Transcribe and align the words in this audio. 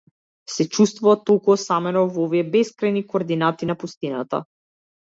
Се 0.53 0.65
чувствува 0.77 1.13
толку 1.31 1.53
осамено 1.57 2.03
во 2.17 2.27
овие 2.27 2.45
бескрајни 2.57 3.07
координати 3.13 3.73
на 3.73 3.79
пустината. 3.85 4.47